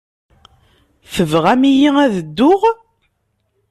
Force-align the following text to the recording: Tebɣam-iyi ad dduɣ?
Tebɣam-iyi 1.13 1.89
ad 2.03 2.13
dduɣ? 2.27 2.61